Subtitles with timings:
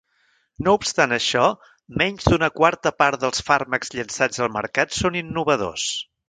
[0.67, 1.43] No obstant això,
[2.03, 5.87] menys d'una quarta part dels fàrmacs llançats al mercat són innovadors.